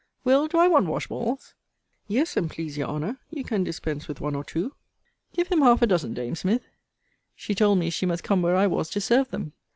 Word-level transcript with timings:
Will. 0.23 0.47
do 0.47 0.57
I 0.57 0.67
want 0.67 0.87
wash 0.87 1.05
balls? 1.05 1.53
Yes, 2.07 2.35
and 2.35 2.49
please 2.49 2.75
your 2.75 2.87
Honour, 2.87 3.19
you 3.29 3.43
can 3.43 3.63
dispense 3.63 4.07
with 4.07 4.19
one 4.19 4.33
or 4.33 4.43
two. 4.43 4.73
Give 5.31 5.47
him 5.47 5.61
half 5.61 5.83
a 5.83 5.85
dozen, 5.85 6.15
dame 6.15 6.33
Smith. 6.33 6.63
She 7.35 7.53
told 7.53 7.77
me 7.77 7.91
she 7.91 8.07
must 8.07 8.23
come 8.23 8.41
where 8.41 8.55
I 8.55 8.65
was, 8.65 8.89
to 8.89 8.99
serve 8.99 9.29
them. 9.29 9.53